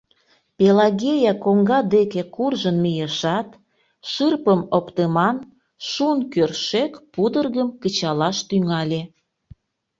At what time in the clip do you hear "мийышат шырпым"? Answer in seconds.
2.83-4.61